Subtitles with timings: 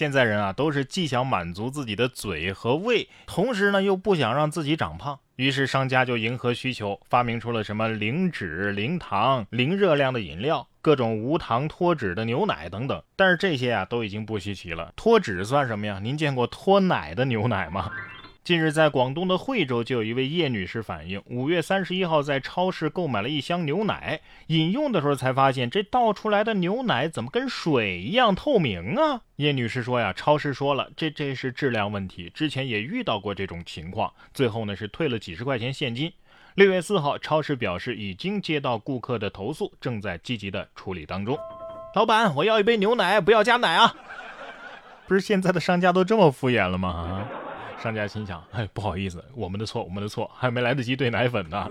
[0.00, 13.02] 现在人啊，都是既想满足自己的嘴和胃，同时呢又不想让自己长胖，于是商家就迎合需求，发明出了什么零脂、零糖、零热量的饮料，各种无糖脱脂的牛奶等等。
[13.14, 16.00] 但是这些啊都已经不稀奇了，脱脂算什么呀？
[16.02, 17.92] 您见过脱奶的牛奶吗？
[18.42, 29.20] 近日，在广东的惠州，就有一位叶女士反映，五月三十一号在超市购买了一箱牛奶，饮用的时候才发现，这倒出来的牛奶怎么跟水一样透明啊？
[29.36, 36.10] 叶女士说呀，超市说了，这这是质量问题，之前也遇到过这种情况，最后呢是退了几十块钱现金。
[36.54, 41.38] 六月四号，超市表示已经接到顾客的投诉，正在积极的处理当中。
[41.94, 43.94] 老板，我要一杯牛奶，不要加奶啊！
[45.06, 47.28] 不是现在的商家都这么敷衍了吗？
[47.82, 51.66] 商家心想：“哎，不好意思，我们的错，我们的错，还没来得及兑奶粉呢。”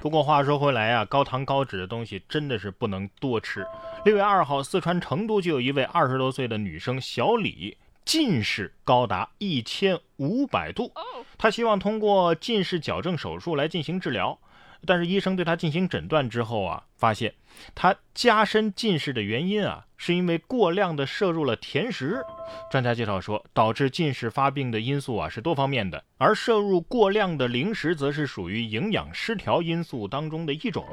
[0.00, 3.66] 不过话说回来啊，高糖高脂的东西真的是不能多吃。
[4.04, 10.92] 六月二号，四川成都就有一位二十多岁的女生小李，近视高达一千五百度，
[11.36, 14.38] 她希望通过近视矫正手术来进行治疗。
[14.86, 17.34] 但是医生对他进行诊断之后啊，发现
[17.74, 22.22] 他加深近视的原因啊，是因为过量的摄入了甜食。
[22.70, 30.86] 专家介绍说，导致近视发病的因素啊是多方面的，而摄入过量的零食则是属于营养失调因素当中的一种。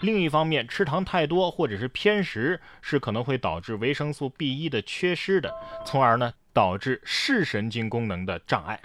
[0.00, 8.80] 另一方面，吃糖太多或者是偏食是可能会导致维生素 B 一的缺失的，从而呢导致视神经功能的障碍。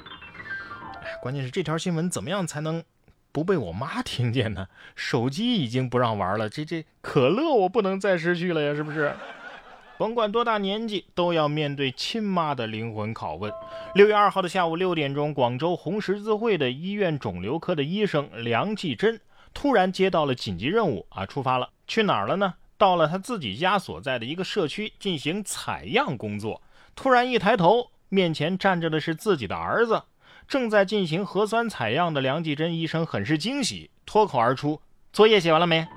[1.22, 2.84] 关键是这条新闻怎么样才能？
[3.32, 9.14] 不被我妈听见呢，手机已经不让玩了，这这可乐我不能再失去了呀，是不是？
[9.98, 13.54] 甭管多大年纪，都要面对亲妈的灵魂拷问。
[13.94, 19.22] 六月二号的下午六点钟，广州红十字会的医院肿瘤科的医生梁继珍
[19.54, 22.56] 突然接到了紧急任务啊，出发了，去哪儿了呢？
[22.80, 26.64] 到了他自己家所在的一个社区进行采样工作。
[26.96, 30.02] 突然一抬头，面前站着的是自己的儿子。
[30.52, 34.81] 正在进行核酸采样的梁继珍医生很是惊喜，脱口而出
[35.13, 35.88] ：“作业写完了没？”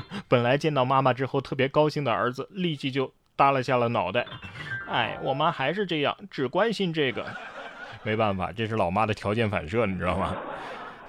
[0.26, 4.24] 本来见到妈妈之后特别高兴的儿子，立即就耷拉下了脑袋。
[4.88, 7.26] 哎，我妈还是这样，只关心这个。
[8.02, 10.34] 没办法，这是老妈的条件反射，你知道吗？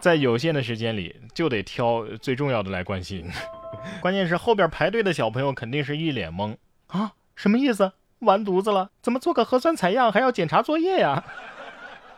[0.02, 3.26] 在有限的时间里，就得挑最重要的来关心。
[4.02, 6.58] 关键是后边排队的小朋友肯定是一脸懵
[6.88, 7.94] 啊，什么意思？
[8.20, 8.90] 完犊子了？
[9.02, 11.24] 怎么做个核酸采样还要检查作业呀？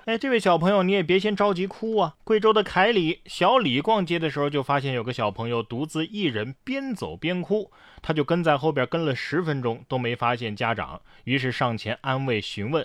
[0.06, 2.16] 哎，这位小朋友，你也别先着急哭啊！
[2.24, 12.84] 贵州的凯里小李逛街的时候，就发现有个小朋友独自一人边走边哭，他就跟在后边跟了十分钟都没发现家长，于是上前安慰询问。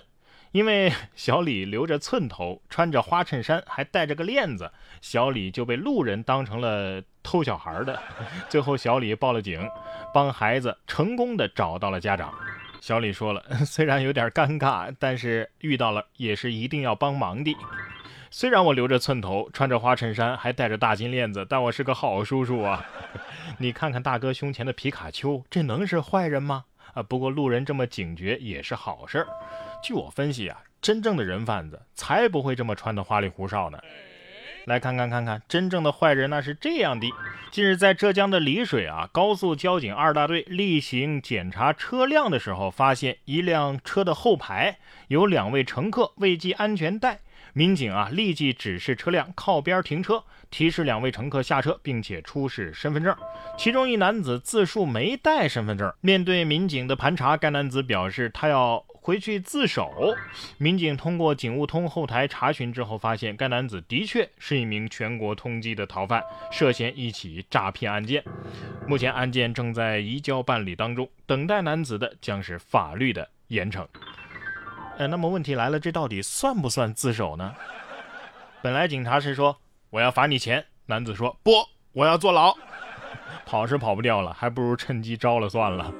[0.51, 7.99] 因为小李留着寸头，穿着花衬衫，还带着个链子，小李就被路人当成了偷小孩的。
[8.47, 9.67] 最后，小李报了警，
[10.13, 12.31] 帮孩子成功的找到了家长。
[12.79, 17.55] 小李说了， 虽然有点尴尬，但是遇到了也是一定要帮忙的。
[18.29, 22.85] 虽然我留着寸头，穿着花衬衫，还戴着大金链子，但我是个好叔叔啊。
[23.57, 26.65] 你看看大哥胸前的皮卡丘，这能是坏人吗？
[26.93, 29.27] 啊，不过路人这么警觉也是好事儿。
[29.83, 33.79] 据我分析啊，真正的人贩子才不会这么穿的花里胡哨呢。
[34.67, 37.07] 来看看看看，真正的坏人那是这样的。
[37.51, 47.21] 近日，在浙江的丽水啊，高速交警二大队例行检查车辆的时候，发现一辆车的后排有两位乘客未系安全带。
[47.53, 53.15] 民警啊，立即指示车辆靠边停车，提示两位乘客下车，并且出示身份证。
[53.57, 55.93] 其中一男子自述没带身份证。
[56.01, 58.83] 面对民警的盘查，该男子表示他要。
[59.07, 60.13] 回去自首。
[60.57, 68.21] 民警通过警务通后台查询之后，发现该男子的确是一名全国通缉的逃犯，涉嫌一起诈骗案件。
[68.85, 73.87] 目前案件正在移交办理当中，等待男子的将是法律的严惩。
[74.97, 77.55] 呃，那么问题来了，这到底算不算自首呢？
[78.61, 79.57] 本来警察是说
[79.89, 82.53] 我要罚你钱，男子说不，我要坐牢。
[83.47, 85.93] 跑是跑不掉了，还不如趁机招了算了。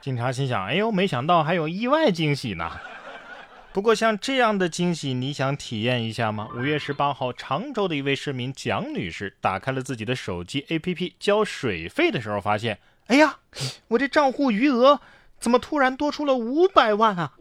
[0.00, 2.70] 警察心想：“哎呦，没想到还有意外惊喜呢。
[3.72, 6.48] ”不过，像这样的惊喜，你想体验一下吗？
[6.54, 12.78] 五月十八号，常州的一位市民蒋女士打开了自己的手机 APP 交水费的时候，发现
[13.08, 13.38] ：“哎呀，
[13.88, 15.00] 我这账户余额……”
[15.40, 17.32] 怎么突然多出了五百万啊？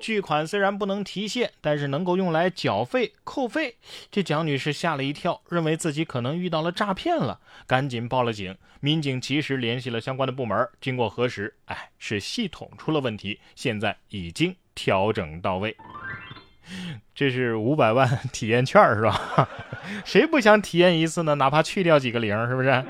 [0.00, 3.76] 巨款虽然不能提现，但是能够用来缴费扣费。
[4.10, 8.56] 这蒋女士吓了一跳，认为自己可能遇到了诈骗了，赶紧报了警。
[8.80, 15.76] 民警及时联系了相关的部门，经过核实，哎，是系统出了问题，现在已经调整到位。
[17.14, 19.48] 这是五百万 体验券是吧？
[20.04, 21.34] 谁不想体验一次呢？
[21.36, 22.84] 哪怕去掉几个零，是不是？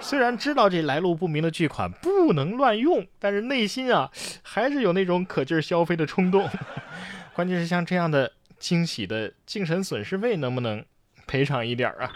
[0.00, 4.10] 虽然知道这来路不明的巨款不能乱用，但是内心啊
[4.42, 6.48] 还是有那种可劲儿消费的冲动。
[7.34, 10.84] 关键是像这样的惊喜的精神损失费能不能
[11.26, 12.10] 赔偿一点啊？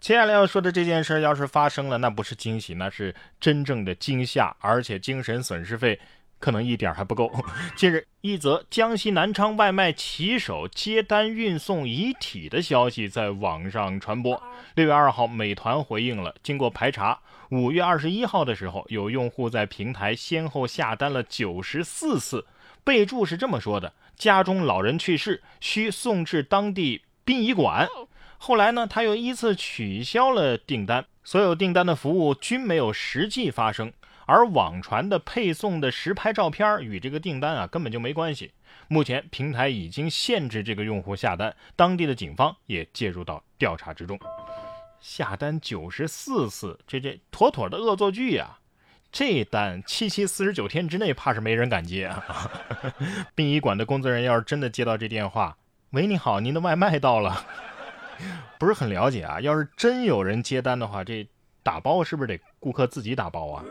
[0.00, 6.00] 接下来要说的这件事要是发生了，那不是惊喜，那是真正的惊吓，而且精神损失费。
[6.40, 7.30] 可能一点还不够。
[7.76, 14.42] 近日，一则江西南昌外卖骑手接单运送遗体的消息在网上传播。
[14.74, 17.20] 六月二号，美团回应了，经过排查，
[17.50, 22.46] 五月二十一号的时候，有用户在平台先后下单了九十四次，
[22.82, 27.86] 备注是这么说的：家中老人去世，需送至当地殡仪馆。
[28.38, 33.92] 后来呢，他又依次取消了订单，所有订单的服务均没有实际发生。
[34.30, 38.52] 而网传的配送的实拍照片与这个订单啊根本就没关系。
[38.86, 44.16] 目前平台已经限制这个用户下单，当地的警方也介入到调查之中。
[45.00, 48.58] 下单九十四次，这这妥妥的恶作剧呀！
[49.10, 52.50] 这单七七四十九天之内怕是没人敢接啊！
[53.34, 55.56] 殡仪馆的工作人员要是真的接到这电话，
[55.90, 57.44] 喂，你好，您的外卖到了。
[58.60, 61.26] 不是很了解啊，要是真有人接单的话，这
[61.64, 63.64] 打包是不是得顾客自己打包啊？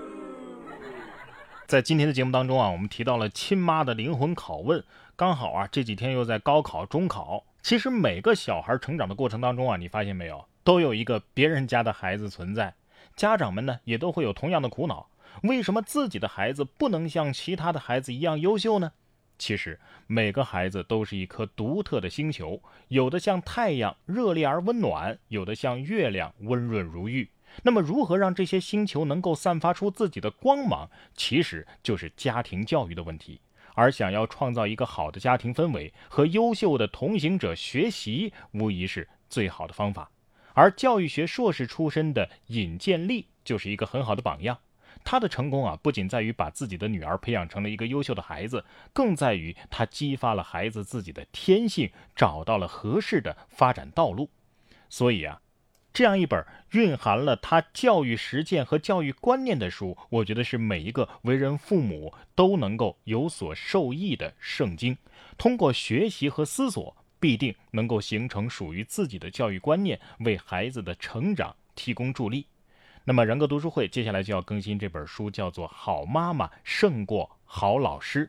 [1.70, 4.84] 在今天的节目当中啊，我们提到了亲妈的灵魂拷问，
[5.16, 7.46] 刚好啊这几天又在高考、中考。
[7.62, 12.74] 其实每个小孩成长的过程当中啊，你发现没有，都有一个别人家的孩子存在，
[13.16, 15.12] 家长们呢也都会有同样的苦恼：
[15.44, 18.94] 为什么自己的孩子不能像其他的孩子一样优秀呢？
[19.38, 27.30] 其实每个孩子都是一颗独特的星球，有的像太阳热烈而温暖，有的像月亮温润如玉。
[27.64, 33.42] 那么，如何让这些星球能够散发出自己的光芒，其实就是家庭教育的问题。
[33.76, 40.10] 而想要创造一个好的家庭氛围和优秀的同行者学习，无疑是最好的方法。
[40.54, 44.58] 而教育学硕士出身的尹建莉就是一个很好的榜样。
[45.06, 54.30] 他的成功啊，不仅在于把自己的女儿培养成了一个优秀的孩子，更在于他激发了孩子自己的天性，找到了合适的发展道路。
[54.90, 55.40] 所以啊。
[55.92, 64.96] 这样一本蕴含了他教育实践和教育观念的书，我觉得是每一个为人父母都能够有所受益的圣经。
[65.38, 72.46] 通过学习和思索，必定能够形成属于自己的教育观念，为孩子的成长提供助力。
[73.04, 78.26] 那么，人格读书会接下来就要更新这本书，叫做《好妈妈胜过好老师》，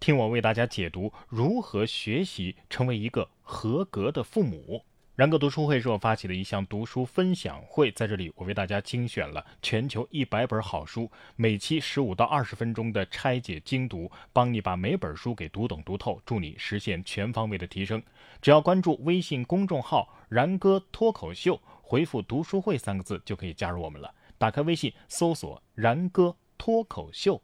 [0.00, 4.84] 听我为大家解读如何学习成为一个合格的父母。
[5.16, 18.02] 然哥读书会是我发起的一项读书分享会，在这里我为大家精选了全球一百本好书，每期十五到二十分钟的拆解精读，帮你把每本书给读懂读透，助你实现全方位的提升。
[18.42, 24.12] 只要关注微信公众号“然哥脱口秀”，回复“读书会”三个字就可以加入我们了。
[24.36, 27.40] 打开微信，搜索“然哥脱口秀”，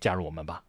[0.00, 0.64] 加入我们吧。